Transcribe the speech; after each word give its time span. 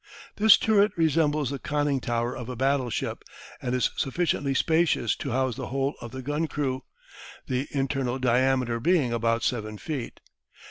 This 0.37 0.57
turret 0.57 0.93
resembles 0.97 1.51
the 1.51 1.59
conning 1.59 1.99
tower 1.99 2.35
of 2.35 2.49
a 2.49 2.55
battleship, 2.55 3.23
and 3.61 3.75
is 3.75 3.91
sufficiently 3.95 4.55
spacious 4.55 5.15
to 5.17 5.29
house 5.29 5.55
the 5.57 5.67
whole 5.67 5.93
of 6.01 6.09
the 6.09 6.23
gun 6.23 6.47
crew, 6.47 6.83
the 7.45 7.67
internal 7.69 8.17
diameter 8.17 8.79
being 8.79 9.13
about 9.13 9.43
seven 9.43 9.77
feet. 9.77 10.19